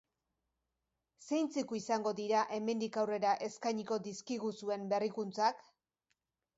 [1.25, 5.67] Zeintzuk izango dira hemendik aurrera eskainiko dizkiguzuen berrikuntzak?